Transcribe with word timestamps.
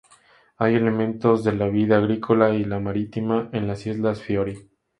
Hay 0.57 0.73
elementos 0.73 1.43
de 1.43 1.53
la 1.53 1.67
vida 1.67 1.97
agrícola 1.97 2.55
y 2.55 2.65
la 2.65 2.79
marítima 2.79 3.51
en 3.53 3.67
las 3.67 3.85
Islas 3.85 4.19
Feroe. 4.23 4.67